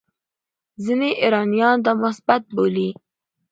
[0.83, 2.89] ځینې ایرانیان دا مثبت بولي.